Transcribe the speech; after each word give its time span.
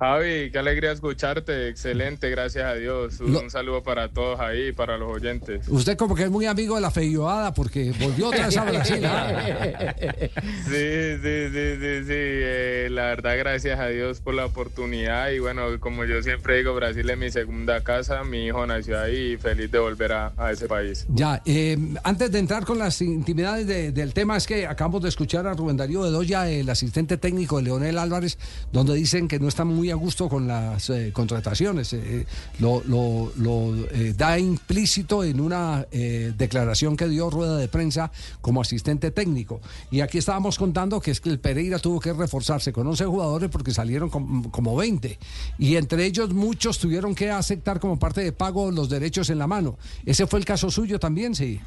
Javi, 0.00 0.50
qué 0.50 0.58
alegría 0.58 0.92
escucharte. 0.92 1.68
Excelente, 1.68 2.30
gracias 2.30 2.64
a 2.64 2.72
Dios. 2.74 3.20
Un, 3.20 3.34
Lo- 3.34 3.50
saludo 3.50 3.82
para 3.82 4.08
todos 4.08 4.40
ahí, 4.40 4.72
para 4.72 4.96
los 4.96 5.10
oyentes. 5.12 5.68
Usted 5.68 5.98
como 5.98 6.14
que 6.14 6.22
es 6.22 6.30
muy 6.30 6.46
amigo 6.46 6.76
de 6.76 6.80
la 6.80 6.90
feyoada 6.90 7.52
porque 7.52 7.92
volvió 8.00 8.28
otra 8.28 8.46
vez 8.46 8.56
a 8.56 8.64
Brasil. 8.64 9.04
¿ah? 9.04 9.94
Sí, 10.70 11.16
sí, 11.22 11.48
sí, 11.52 11.74
sí, 11.80 12.04
sí. 12.04 12.12
Eh, 12.14 12.88
la 12.90 13.02
verdad, 13.08 13.36
gracias 13.36 13.78
a 13.78 13.88
Dios 13.88 14.20
por 14.20 14.32
la 14.32 14.46
oportunidad. 14.46 15.30
Y 15.32 15.38
bueno, 15.38 15.78
como 15.80 16.06
yo 16.06 16.22
siempre 16.22 16.56
digo, 16.56 16.74
Brasil 16.74 17.08
es 17.10 17.18
mi 17.18 17.30
segunda 17.30 17.82
casa. 17.84 18.24
Mi 18.24 18.46
hijo 18.46 18.66
nació 18.66 18.98
ahí 19.00 19.32
y 19.32 19.36
feliz 19.36 19.70
de 19.70 19.80
volver 19.80 20.12
a, 20.12 20.32
a 20.38 20.50
ese 20.50 20.66
país. 20.66 21.04
Ya, 21.10 21.42
eh, 21.44 21.76
antes 22.04 22.32
de 22.32 22.38
entrar 22.38 22.64
con 22.64 22.78
las 22.78 23.02
intimidades 23.02 23.66
de- 23.66 23.92
del 23.92 24.14
tema, 24.14 24.38
es 24.38 24.46
que 24.46 24.66
acabamos 24.66 25.02
de 25.02 25.10
escuchar 25.10 25.46
a 25.46 25.52
Rubén 25.52 25.76
Darío 25.76 26.00
Bedoya, 26.02 26.48
el 26.48 26.70
asistente 26.70 27.18
técnico 27.18 27.58
de 27.58 27.64
Leonel 27.64 27.98
Álvarez, 27.98 28.38
donde 28.72 28.94
dicen 28.94 29.28
que 29.28 29.38
no 29.38 29.48
están 29.48 29.66
muy 29.66 29.89
a 29.90 29.94
gusto 29.96 30.28
con 30.28 30.46
las 30.46 30.88
eh, 30.90 31.10
contrataciones. 31.12 31.92
Eh, 31.92 32.26
lo 32.58 32.82
lo- 32.86 33.74
eh, 33.92 34.14
da 34.16 34.38
implícito 34.38 35.24
en 35.24 35.40
una 35.40 35.86
eh, 35.90 36.32
declaración 36.36 36.96
que 36.96 37.08
dio 37.08 37.30
rueda 37.30 37.56
de 37.56 37.68
prensa 37.68 38.10
como 38.40 38.60
asistente 38.60 39.10
técnico. 39.10 39.60
Y 39.90 40.00
aquí 40.00 40.18
estábamos 40.18 40.58
contando 40.58 41.00
que 41.00 41.10
es 41.10 41.20
que 41.20 41.28
el 41.30 41.38
Pereira 41.40 41.78
tuvo 41.78 42.00
que 42.00 42.12
reforzarse 42.12 42.72
con 42.72 42.86
11 42.86 43.04
jugadores 43.06 43.50
porque 43.50 43.72
salieron 43.72 44.10
com- 44.10 44.50
como 44.50 44.76
20. 44.76 45.18
Y 45.58 45.76
entre 45.76 46.04
ellos 46.06 46.32
muchos 46.32 46.78
tuvieron 46.78 47.14
que 47.14 47.30
aceptar 47.30 47.80
como 47.80 47.98
parte 47.98 48.22
de 48.22 48.32
pago 48.32 48.70
los 48.70 48.88
derechos 48.88 49.30
en 49.30 49.38
la 49.38 49.46
mano. 49.46 49.78
¿Ese 50.06 50.26
fue 50.26 50.38
el 50.38 50.44
caso 50.44 50.70
suyo 50.70 50.98
también, 50.98 51.34
sí? 51.34 51.60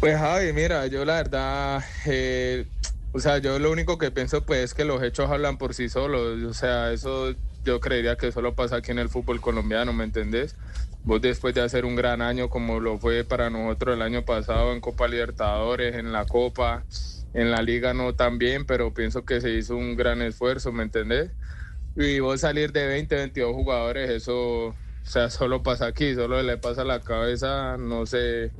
Pues 0.00 0.18
Javi, 0.18 0.52
mira, 0.52 0.86
yo 0.88 1.04
la 1.04 1.14
verdad, 1.14 1.82
eh, 2.04 2.66
o 3.16 3.18
sea, 3.18 3.38
yo 3.38 3.58
lo 3.58 3.72
único 3.72 3.96
que 3.96 4.10
pienso 4.10 4.44
pues 4.44 4.62
es 4.62 4.74
que 4.74 4.84
los 4.84 5.02
hechos 5.02 5.30
hablan 5.30 5.56
por 5.56 5.72
sí 5.72 5.88
solos, 5.88 6.42
o 6.44 6.52
sea, 6.52 6.92
eso 6.92 7.34
yo 7.64 7.80
creería 7.80 8.16
que 8.16 8.30
solo 8.30 8.54
pasa 8.54 8.76
aquí 8.76 8.90
en 8.90 8.98
el 8.98 9.08
fútbol 9.08 9.40
colombiano, 9.40 9.94
¿me 9.94 10.04
entendés? 10.04 10.54
Vos 11.02 11.22
después 11.22 11.54
de 11.54 11.62
hacer 11.62 11.86
un 11.86 11.96
gran 11.96 12.20
año 12.20 12.50
como 12.50 12.78
lo 12.78 12.98
fue 12.98 13.24
para 13.24 13.48
nosotros 13.48 13.96
el 13.96 14.02
año 14.02 14.26
pasado 14.26 14.74
en 14.74 14.82
Copa 14.82 15.08
Libertadores, 15.08 15.94
en 15.94 16.12
la 16.12 16.26
Copa, 16.26 16.84
en 17.32 17.50
la 17.50 17.62
Liga 17.62 17.94
no 17.94 18.14
tan 18.14 18.36
bien, 18.36 18.66
pero 18.66 18.92
pienso 18.92 19.24
que 19.24 19.40
se 19.40 19.50
hizo 19.50 19.76
un 19.76 19.96
gran 19.96 20.20
esfuerzo, 20.20 20.70
¿me 20.70 20.82
entendés? 20.82 21.30
Y 21.96 22.20
vos 22.20 22.42
salir 22.42 22.70
de 22.72 22.86
20, 22.86 23.14
22 23.14 23.54
jugadores, 23.54 24.10
eso, 24.10 24.66
o 24.66 24.74
sea, 25.04 25.30
solo 25.30 25.62
pasa 25.62 25.86
aquí, 25.86 26.14
solo 26.14 26.42
le 26.42 26.58
pasa 26.58 26.84
la 26.84 27.00
cabeza, 27.00 27.78
no 27.78 28.04
sé, 28.04 28.52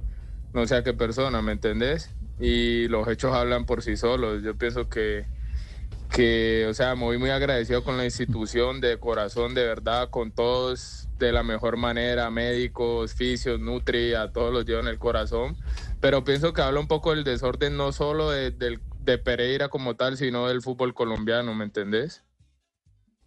no 0.54 0.66
sé 0.66 0.76
a 0.76 0.82
qué 0.82 0.94
persona, 0.94 1.42
¿me 1.42 1.52
entendés? 1.52 2.15
Y 2.38 2.88
los 2.88 3.08
hechos 3.08 3.32
hablan 3.32 3.64
por 3.64 3.82
sí 3.82 3.96
solos. 3.96 4.42
Yo 4.42 4.54
pienso 4.56 4.88
que, 4.88 5.24
que, 6.14 6.66
o 6.68 6.74
sea, 6.74 6.94
me 6.94 7.02
voy 7.04 7.18
muy 7.18 7.30
agradecido 7.30 7.82
con 7.82 7.96
la 7.96 8.04
institución 8.04 8.80
de 8.80 8.98
corazón, 8.98 9.54
de 9.54 9.64
verdad, 9.64 10.10
con 10.10 10.30
todos 10.32 11.08
de 11.18 11.32
la 11.32 11.42
mejor 11.42 11.76
manera, 11.78 12.30
médicos, 12.30 13.14
fisios, 13.14 13.58
nutri, 13.58 14.12
todos 14.34 14.52
los 14.52 14.66
llevo 14.66 14.80
en 14.80 14.88
el 14.88 14.98
corazón. 14.98 15.56
Pero 16.00 16.24
pienso 16.24 16.52
que 16.52 16.60
habla 16.62 16.78
un 16.80 16.88
poco 16.88 17.14
del 17.14 17.24
desorden 17.24 17.76
no 17.76 17.92
solo 17.92 18.30
de, 18.30 18.50
del- 18.50 18.80
de 19.02 19.18
Pereira 19.18 19.68
como 19.68 19.94
tal, 19.94 20.16
sino 20.16 20.46
del 20.48 20.60
fútbol 20.62 20.92
colombiano, 20.92 21.54
¿me 21.54 21.64
entendés? 21.64 22.22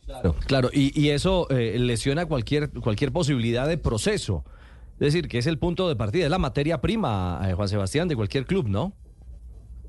Claro, 0.05 0.35
claro, 0.45 0.69
y, 0.73 0.99
y 0.99 1.09
eso 1.11 1.47
eh, 1.51 1.77
lesiona 1.79 2.25
cualquier, 2.25 2.69
cualquier 2.71 3.11
posibilidad 3.11 3.67
de 3.67 3.77
proceso. 3.77 4.43
Es 4.93 5.13
decir, 5.13 5.27
que 5.27 5.37
es 5.37 5.47
el 5.47 5.57
punto 5.59 5.87
de 5.87 5.95
partida, 5.95 6.25
es 6.25 6.31
la 6.31 6.39
materia 6.39 6.81
prima, 6.81 7.39
eh, 7.47 7.53
Juan 7.53 7.69
Sebastián, 7.69 8.07
de 8.07 8.15
cualquier 8.15 8.45
club, 8.45 8.67
¿no? 8.67 8.93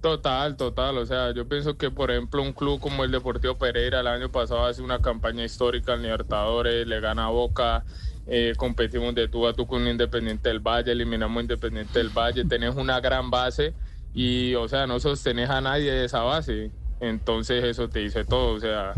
Total, 0.01 0.57
total. 0.57 0.97
O 0.97 1.05
sea, 1.05 1.33
yo 1.35 1.47
pienso 1.47 1.77
que, 1.77 1.91
por 1.91 2.11
ejemplo, 2.11 2.41
un 2.41 2.55
club 2.55 2.81
como 2.81 3.05
el 3.05 3.11
Deportivo 3.11 3.59
Pereira 3.59 4.01
el 4.01 4.07
año 4.07 4.31
pasado 4.31 4.65
hace 4.65 4.81
una 4.83 5.01
campaña 5.01 5.45
histórica 5.45 5.93
en 5.95 6.03
Libertadores, 6.03 6.87
le 6.87 7.01
gana 7.01 7.29
Boca, 7.29 7.85
eh, 8.27 8.55
competimos 8.57 9.15
de 9.15 9.29
tú 9.29 9.47
a 9.47 9.53
tú 9.53 9.67
con 9.67 9.87
Independiente 9.87 10.49
del 10.49 10.61
Valle, 10.61 10.93
eliminamos 10.93 11.43
Independiente 11.43 11.99
del 11.99 12.09
Valle, 12.09 12.47
tenés 12.47 12.77
una 12.77 12.99
gran 13.01 13.31
base 13.31 13.75
y, 14.15 14.55
o 14.55 14.69
sea, 14.69 14.87
no 14.87 15.01
sostenés 15.01 15.51
a 15.51 15.61
nadie 15.61 15.93
de 15.93 16.07
esa 16.07 16.23
base. 16.23 16.71
Entonces 17.01 17.63
eso 17.65 17.89
te 17.91 18.01
dice 18.01 18.25
todo. 18.25 18.55
O 18.55 18.61
sea, 18.61 18.95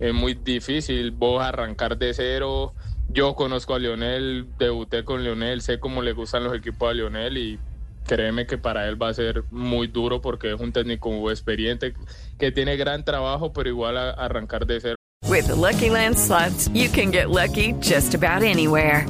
es 0.00 0.12
muy 0.12 0.34
difícil 0.34 1.12
vos 1.12 1.42
arrancar 1.42 1.96
de 1.96 2.12
cero. 2.12 2.74
Yo 3.08 3.34
conozco 3.34 3.74
a 3.74 3.78
Lionel, 3.78 4.46
debuté 4.58 5.04
con 5.04 5.22
Lionel, 5.24 5.62
sé 5.62 5.78
cómo 5.80 6.02
le 6.02 6.12
gustan 6.12 6.44
los 6.44 6.54
equipos 6.54 6.90
a 6.90 6.94
Lionel 6.94 7.38
y 7.38 7.58
créeme 8.06 8.46
que 8.46 8.58
para 8.58 8.88
él 8.88 9.00
va 9.00 9.08
a 9.08 9.14
ser 9.14 9.44
muy 9.50 9.86
duro 9.86 10.20
porque 10.20 10.52
es 10.52 10.60
un 10.60 10.72
técnico 10.72 11.10
muy 11.10 11.30
experiente 11.32 11.94
que 12.38 12.52
tiene 12.52 12.76
gran 12.76 13.04
trabajo, 13.04 13.52
pero 13.52 13.68
igual 13.68 13.96
a- 13.96 14.10
arrancar 14.10 14.66
de 14.66 14.80
cero. 14.80 14.96
With 15.28 15.46
the 15.46 15.54
Lucky 15.56 15.88
Land 15.88 16.18
slots, 16.18 16.68
you 16.74 16.88
can 16.90 17.10
get 17.10 17.30
lucky 17.30 17.74
just 17.80 18.14
about 18.14 18.42
anywhere. 18.42 19.06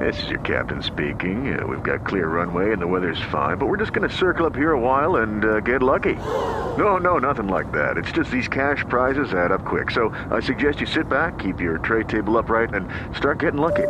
This 0.00 0.22
is 0.24 0.28
your 0.28 0.40
captain 0.40 0.82
speaking. 0.82 1.58
Uh, 1.58 1.66
we've 1.66 1.82
got 1.82 2.04
clear 2.04 2.28
runway 2.28 2.72
and 2.72 2.80
the 2.82 2.86
weather's 2.86 3.20
fine, 3.32 3.56
but 3.56 3.66
we're 3.66 3.78
just 3.78 3.94
going 3.94 4.06
to 4.06 4.14
circle 4.14 4.44
up 4.44 4.54
here 4.54 4.72
a 4.72 4.78
while 4.78 5.16
and 5.22 5.44
uh, 5.44 5.60
get 5.60 5.82
lucky. 5.82 6.16
No, 6.76 6.98
no, 6.98 7.18
nothing 7.18 7.48
like 7.48 7.70
that. 7.72 7.96
It's 7.96 8.12
just 8.12 8.30
these 8.30 8.46
cash 8.48 8.84
prizes 8.90 9.32
add 9.32 9.52
up 9.52 9.64
quick. 9.64 9.90
So 9.90 10.12
I 10.30 10.40
suggest 10.40 10.80
you 10.80 10.86
sit 10.86 11.08
back, 11.08 11.38
keep 11.38 11.60
your 11.60 11.78
tray 11.78 12.04
table 12.04 12.36
upright, 12.36 12.74
and 12.74 12.86
start 13.16 13.38
getting 13.40 13.60
lucky. 13.60 13.86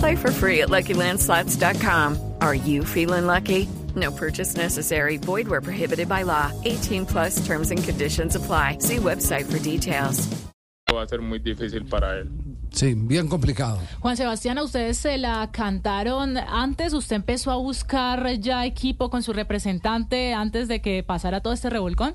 Play 0.00 0.14
for 0.16 0.30
free 0.30 0.60
at 0.60 0.68
LuckyLandSlots.com. 0.68 2.27
Are 2.40 2.54
you 2.54 2.84
feeling 2.84 3.26
lucky? 3.26 3.68
No 3.94 4.10
purchase 4.10 4.56
necessary. 4.56 5.16
Void 5.16 5.48
where 5.48 5.60
prohibited 5.60 6.08
by 6.08 6.24
law. 6.24 6.52
18 6.64 7.06
plus 7.06 7.44
terms 7.46 7.70
and 7.70 7.82
conditions 7.82 8.36
apply. 8.36 8.78
See 8.80 8.96
website 8.96 9.46
for 9.46 9.58
details. 9.58 10.28
Va 10.92 11.02
a 11.02 11.08
ser 11.08 11.20
muy 11.20 11.38
difícil 11.38 11.84
para 11.84 12.18
él. 12.18 12.30
Sí, 12.70 12.94
bien 12.94 13.28
complicado. 13.28 13.80
Juan 14.00 14.16
Sebastián, 14.16 14.58
a 14.58 14.62
ustedes 14.62 14.98
se 14.98 15.18
la 15.18 15.50
cantaron 15.52 16.36
antes, 16.36 16.92
usted 16.92 17.16
empezó 17.16 17.50
a 17.50 17.56
buscar 17.56 18.38
ya 18.38 18.66
equipo 18.66 19.10
con 19.10 19.22
su 19.22 19.32
representante 19.32 20.34
antes 20.34 20.68
de 20.68 20.80
que 20.80 21.02
pasara 21.02 21.40
todo 21.40 21.52
este 21.52 21.70
revolcón. 21.70 22.14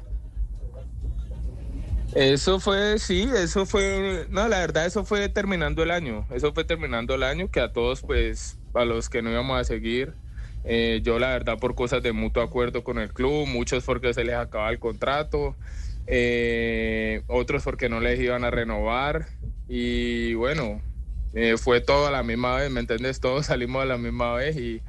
Eso 2.13 2.59
fue, 2.59 2.99
sí, 2.99 3.27
eso 3.35 3.65
fue, 3.65 4.27
no, 4.29 4.47
la 4.47 4.59
verdad, 4.59 4.85
eso 4.85 5.03
fue 5.03 5.27
terminando 5.29 5.81
el 5.81 5.89
año, 5.89 6.27
eso 6.31 6.53
fue 6.53 6.63
terminando 6.63 7.15
el 7.15 7.23
año 7.23 7.49
que 7.49 7.59
a 7.59 7.73
todos, 7.73 8.01
pues, 8.01 8.59
a 8.73 8.85
los 8.85 9.09
que 9.09 9.21
no 9.21 9.31
íbamos 9.31 9.59
a 9.59 9.63
seguir, 9.63 10.13
eh, 10.63 11.01
yo 11.03 11.19
la 11.19 11.29
verdad 11.29 11.57
por 11.59 11.75
cosas 11.75 12.01
de 12.03 12.13
mutuo 12.13 12.41
acuerdo 12.41 12.83
con 12.83 12.97
el 12.99 13.11
club, 13.11 13.47
muchos 13.47 13.83
porque 13.83 14.13
se 14.13 14.23
les 14.23 14.35
acaba 14.35 14.69
el 14.69 14.79
contrato, 14.79 15.55
eh, 16.07 17.23
otros 17.27 17.63
porque 17.63 17.89
no 17.89 17.99
les 17.99 18.19
iban 18.19 18.43
a 18.43 18.51
renovar 18.51 19.27
y 19.67 20.33
bueno, 20.35 20.81
eh, 21.33 21.57
fue 21.57 21.81
todo 21.81 22.07
a 22.07 22.11
la 22.11 22.23
misma 22.23 22.55
vez, 22.57 22.71
¿me 22.71 22.79
entiendes? 22.79 23.19
Todos 23.19 23.45
salimos 23.47 23.81
a 23.83 23.85
la 23.85 23.97
misma 23.97 24.33
vez 24.35 24.55
y, 24.55 24.81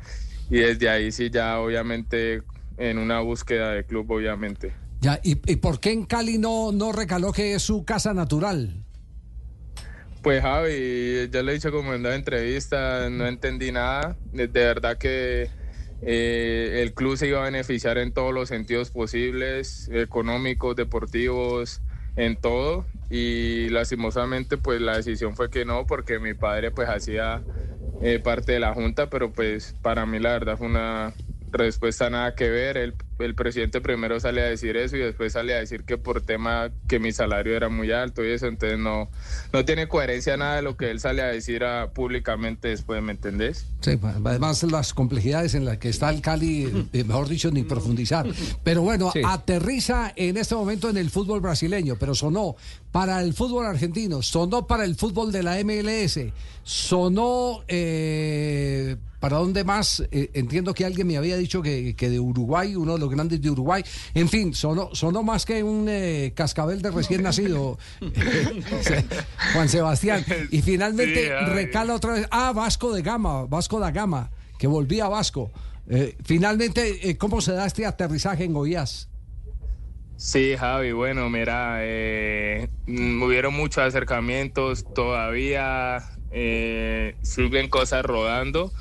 y 0.50 0.59
desde 0.59 0.89
ahí 0.89 1.11
sí 1.11 1.31
ya 1.31 1.59
obviamente 1.59 2.43
en 2.77 2.99
una 2.99 3.21
búsqueda 3.21 3.73
de 3.73 3.84
club, 3.84 4.11
obviamente. 4.11 4.73
Ya, 5.00 5.21
¿y, 5.23 5.33
y 5.50 5.56
por 5.56 5.81
qué 5.81 5.93
en 5.93 6.06
Cali 6.06 6.39
no, 6.39 6.73
no 6.73 6.93
recaló 6.93 7.33
que 7.33 7.55
es 7.55 7.62
su 7.62 7.84
casa 7.84 8.15
natural? 8.15 8.84
Pues 10.25 10.41
Javi, 10.43 11.29
ya 11.31 11.43
le 11.43 11.53
he 11.53 11.55
dicho 11.56 11.71
como 11.71 11.93
en 11.94 12.03
la 12.03 12.15
entrevista, 12.15 13.11
no 13.11 13.26
entendí 13.26 13.71
nada. 13.73 14.19
De, 14.32 14.47
verdad 14.49 14.97
que 14.97 15.53
eh, 16.00 16.81
el 16.82 16.94
club 16.94 17.19
se 17.19 17.29
iba 17.29 17.43
a 17.43 17.44
beneficiar 17.44 17.99
en 17.99 18.11
todos 18.15 18.32
los 18.32 18.49
sentidos 18.49 18.91
posibles, 18.91 19.87
económicos, 19.93 20.76
deportivos, 20.76 21.82
en 22.17 22.38
todo. 22.38 22.91
Y 23.11 23.69
lastimosamente 23.69 24.56
pues 24.56 24.81
la 24.81 24.97
decisión 24.97 25.37
fue 25.37 25.50
que 25.50 25.67
no, 25.67 25.87
porque 25.87 26.19
mi 26.19 26.32
padre 26.35 26.71
pues 26.71 26.88
hacía 26.88 27.47
eh, 28.00 28.19
parte 28.21 28.53
de 28.53 28.61
la 28.61 28.73
junta, 28.75 29.11
pero 29.11 29.32
pues 29.35 29.76
para 29.82 30.06
mí 30.06 30.19
la 30.21 30.32
verdad 30.32 30.56
fue 30.59 30.69
una 30.69 31.15
respuesta 31.53 32.09
nada 32.11 32.35
que 32.35 32.49
ver. 32.50 32.79
Él 32.79 32.97
el 33.19 33.34
presidente 33.34 33.81
primero 33.81 34.19
sale 34.20 34.43
a 34.43 34.46
decir 34.46 34.76
eso 34.76 34.96
y 34.96 35.00
después 35.00 35.32
sale 35.32 35.55
a 35.55 35.58
decir 35.58 35.84
que 35.84 35.99
por 35.99 36.20
tema 36.22 36.70
que 36.88 36.99
mi 36.99 37.12
salario 37.12 37.56
era 37.56 37.69
muy 37.69 37.93
alto 37.93 38.25
y 38.25 38.31
eso, 38.31 38.46
entonces 38.46 38.78
no, 38.78 39.08
no 39.52 39.64
tiene 39.64 39.88
coherencia 39.88 40.37
nada 40.37 40.56
de 40.56 40.62
lo 40.62 40.76
que 40.76 40.90
él 40.90 41.00
sale 41.00 41.22
a 41.22 41.26
decir 41.26 41.64
a, 41.64 41.90
públicamente 41.90 42.69
después, 42.69 43.02
¿me 43.02 43.12
entendés? 43.12 43.66
Sí, 43.81 43.99
además 44.25 44.62
las 44.64 44.94
complejidades 44.94 45.55
en 45.55 45.64
las 45.64 45.78
que 45.78 45.88
está 45.90 46.11
el 46.11 46.20
Cali, 46.20 46.88
eh, 46.93 47.05
mejor 47.05 47.28
dicho, 47.28 47.50
ni 47.50 47.62
profundizar. 47.62 48.26
Pero 48.62 48.82
bueno, 48.82 49.11
Sí. 49.12 49.20
aterriza 49.25 50.12
en 50.16 50.37
este 50.37 50.55
momento 50.55 50.88
en 50.90 50.96
el 50.96 51.11
fútbol 51.11 51.40
brasileño, 51.40 51.96
pero 51.99 52.14
sonó 52.14 52.56
para 52.90 53.20
el 53.22 53.34
fútbol 53.34 53.66
argentino, 53.66 54.22
sonó 54.22 54.66
para 54.66 54.84
el 54.84 54.94
fútbol 54.96 55.32
de 55.32 55.43
la 55.43 55.58
MLS, 55.62 56.32
sonó 56.62 57.62
eh, 57.69 58.96
para 59.20 59.38
dónde 59.38 59.64
más. 59.64 60.02
Eh, 60.11 60.31
entiendo 60.34 60.75
que 60.75 60.84
alguien 60.84 61.06
me 61.06 61.16
había 61.16 61.37
dicho 61.37 61.62
que, 61.62 61.94
que 61.96 62.11
de 62.11 62.20
Uruguay, 62.20 62.76
uno 62.76 62.94
de 62.94 62.99
los 62.99 63.11
grandes 63.14 63.40
de 63.40 63.50
Uruguay. 63.50 63.82
En 64.14 64.28
fin, 64.28 64.55
sonó, 64.55 64.90
sonó 64.93 65.22
más 65.22 65.44
que 65.44 65.62
un 65.62 65.87
eh, 65.88 66.32
cascabel 66.34 66.82
de 66.82 66.90
recién 66.90 67.22
nacido, 67.22 67.78
Juan 69.52 69.69
Sebastián. 69.69 70.25
Y 70.50 70.62
finalmente 70.62 71.25
Sí, 71.25 71.31
recala 71.52 71.94
otra 71.94 72.14
vez. 72.14 72.28
Ah, 72.31 72.52
Vasco 72.52 72.93
de 72.93 73.02
Gama, 73.02 73.46
Vasco 73.46 73.78
da 73.81 73.90
Gama, 73.90 74.31
que 74.58 74.66
volvía 74.66 75.06
a 75.06 75.08
Vasco. 75.08 75.50
Eh, 75.88 76.16
finalmente, 76.25 77.11
eh, 77.11 77.16
¿cómo 77.16 77.40
se 77.40 77.52
da 77.52 77.66
este 77.66 77.87
aterrizaje 77.87 78.44
en 78.44 78.52
Goiás? 78.52 79.08
Sí, 80.16 80.56
Javi, 80.56 80.93
bueno, 80.93 81.28
mira, 81.28 81.78
eh, 81.81 82.69
mm, 82.87 83.22
hubieron 83.22 83.55
muchos 83.55 83.82
acercamientos, 83.84 84.84
todavía 84.94 86.02
eh, 86.31 87.16
siguen 87.22 87.69
cosas 87.69 88.05
rodando, 88.05 88.72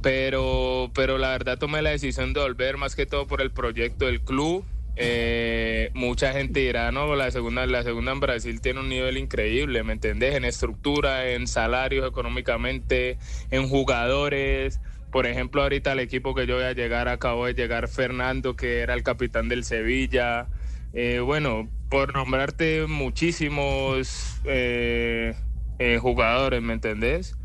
pero, 0.00 0.90
pero 0.94 1.18
la 1.18 1.30
verdad 1.30 1.58
tomé 1.58 1.82
la 1.82 1.90
decisión 1.90 2.32
de 2.32 2.40
volver 2.40 2.76
más 2.76 2.94
que 2.94 3.06
todo 3.06 3.26
por 3.26 3.40
el 3.40 3.50
proyecto 3.50 4.06
del 4.06 4.20
club. 4.20 4.64
Eh, 4.96 5.90
mucha 5.94 6.32
gente 6.32 6.60
dirá, 6.60 6.90
no, 6.90 7.14
la 7.14 7.30
segunda, 7.30 7.66
la 7.66 7.84
segunda 7.84 8.12
en 8.12 8.20
Brasil 8.20 8.60
tiene 8.60 8.80
un 8.80 8.88
nivel 8.88 9.16
increíble, 9.16 9.84
¿me 9.84 9.92
entendés? 9.92 10.34
En 10.34 10.44
estructura, 10.44 11.30
en 11.30 11.46
salarios 11.46 12.06
económicamente, 12.08 13.18
en 13.50 13.68
jugadores. 13.68 14.80
Por 15.12 15.26
ejemplo, 15.26 15.62
ahorita 15.62 15.92
el 15.92 16.00
equipo 16.00 16.34
que 16.34 16.46
yo 16.46 16.56
voy 16.56 16.64
a 16.64 16.72
llegar, 16.72 17.08
acabó 17.08 17.46
de 17.46 17.54
llegar 17.54 17.88
Fernando, 17.88 18.56
que 18.56 18.80
era 18.80 18.94
el 18.94 19.02
capitán 19.02 19.48
del 19.48 19.64
Sevilla. 19.64 20.48
Eh, 20.92 21.20
bueno, 21.20 21.70
por 21.88 22.14
nombrarte 22.14 22.86
muchísimos 22.86 24.40
eh, 24.44 25.34
eh, 25.78 25.98
jugadores, 25.98 26.60
¿me 26.60 26.74
entendés? 26.74 27.37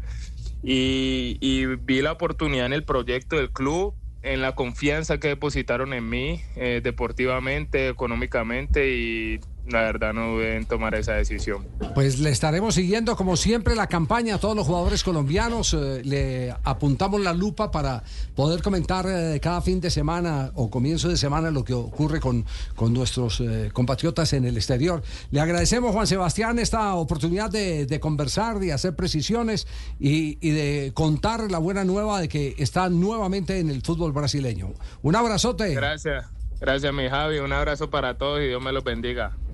Y, 0.64 1.38
y 1.42 1.66
vi 1.66 2.02
la 2.02 2.14
oportunidad 2.14 2.66
en 2.68 2.74
el 2.74 2.86
proyecto 2.86 3.36
del 3.36 3.52
club, 3.52 3.98
en 4.22 4.42
la 4.42 4.56
confianza 4.56 5.20
que 5.20 5.28
depositaron 5.30 5.94
en 5.94 6.10
mí, 6.10 6.42
eh, 6.56 6.82
deportivamente, 6.84 7.90
económicamente, 7.90 8.90
y 8.96 9.42
la 9.68 9.82
verdad 9.82 10.14
no 10.14 10.34
dudé 10.34 10.58
en 10.58 10.66
tomar 10.66 10.94
esa 10.96 11.14
decisión. 11.14 11.66
Pues 11.96 12.20
le 12.20 12.30
estaremos 12.32 12.76
siguiendo 12.76 13.16
como 13.16 13.38
siempre 13.38 13.76
la 13.76 13.88
campaña 13.88 14.36
a 14.36 14.38
todos 14.38 14.56
los 14.56 14.68
jugadores 14.68 15.04
colombianos. 15.04 15.74
eh, 15.74 16.02
le 16.04 16.54
apuntamos 16.64 17.22
la 17.22 17.34
lupa 17.34 17.72
para 17.72 18.04
poder 18.36 18.62
comentar 18.62 19.06
eh, 19.08 19.40
cada 19.42 19.62
fin 19.62 19.80
de 19.80 19.90
semana 19.90 20.52
o 20.56 20.70
comienzo 20.70 21.08
de 21.08 21.16
semana 21.18 21.50
lo 21.50 21.64
que 21.64 21.74
ocurre 21.74 22.20
con, 22.20 22.46
con 22.76 22.94
nuestros 22.94 23.40
eh, 23.40 23.70
compatriotas 23.72 24.34
en 24.34 24.46
el 24.46 24.58
exterior. 24.58 25.02
Le 25.32 25.40
agradecemos, 25.40 25.94
Juan 25.94 26.08
Sebastián, 26.08 26.60
esta 26.60 26.96
oportunidad 26.96 27.50
de, 27.50 27.86
de 27.86 28.00
conversar, 28.00 28.60
de 28.60 28.74
hacer 28.74 28.96
precisiones 28.96 29.66
y, 30.00 30.38
y 30.46 30.52
de 30.52 30.92
contar 30.94 31.50
la 31.50 31.60
buena 31.60 31.86
nueva 31.86 32.20
de 32.20 32.28
que 32.28 32.56
está 32.58 32.90
nuevamente 32.90 33.60
en 33.60 33.70
el 33.70 33.82
fútbol 33.82 34.12
brasileño. 34.12 34.74
Un 35.02 35.16
abrazote. 35.16 35.74
Gracias, 35.74 36.26
gracias 36.60 36.94
mi 36.94 37.08
Javi, 37.08 37.40
un 37.40 37.54
abrazo 37.54 37.90
para 37.90 38.18
todos 38.18 38.42
y 38.42 38.48
Dios 38.48 38.62
me 38.62 38.72
los 38.72 38.84
bendiga. 38.84 39.38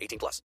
18 0.00 0.18
plus. 0.18 0.42